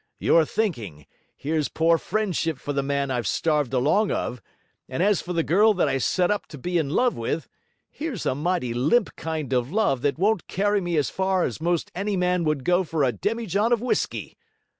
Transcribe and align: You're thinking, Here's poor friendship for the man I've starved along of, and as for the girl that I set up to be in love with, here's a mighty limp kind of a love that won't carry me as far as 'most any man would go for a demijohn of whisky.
You're 0.17 0.45
thinking, 0.45 1.05
Here's 1.35 1.69
poor 1.69 1.99
friendship 1.99 2.57
for 2.57 2.73
the 2.73 2.81
man 2.81 3.11
I've 3.11 3.27
starved 3.27 3.71
along 3.71 4.09
of, 4.09 4.41
and 4.89 5.03
as 5.03 5.21
for 5.21 5.31
the 5.31 5.43
girl 5.43 5.75
that 5.75 5.87
I 5.87 5.99
set 5.99 6.31
up 6.31 6.47
to 6.47 6.57
be 6.57 6.79
in 6.79 6.89
love 6.89 7.15
with, 7.15 7.47
here's 7.91 8.25
a 8.25 8.33
mighty 8.33 8.73
limp 8.73 9.15
kind 9.15 9.53
of 9.53 9.69
a 9.71 9.75
love 9.75 10.01
that 10.01 10.17
won't 10.17 10.47
carry 10.47 10.81
me 10.81 10.97
as 10.97 11.11
far 11.11 11.43
as 11.43 11.61
'most 11.61 11.91
any 11.93 12.17
man 12.17 12.43
would 12.45 12.63
go 12.65 12.83
for 12.83 13.03
a 13.03 13.11
demijohn 13.11 13.71
of 13.71 13.79
whisky. 13.79 14.39